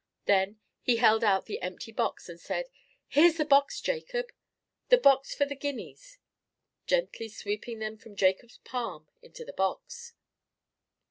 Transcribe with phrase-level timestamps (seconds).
[0.25, 2.69] Then he held out the empty box, and said,
[3.07, 4.31] "Here's the box, Jacob!
[4.89, 6.17] The box for the guineas!"
[6.87, 10.13] gently sweeping them from Jacob's palm into the box.